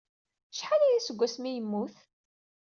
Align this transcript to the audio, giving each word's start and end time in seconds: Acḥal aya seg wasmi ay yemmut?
Acḥal 0.51 0.81
aya 0.83 0.99
seg 1.07 1.19
wasmi 1.19 1.47
ay 1.49 1.53
yemmut? 1.57 1.95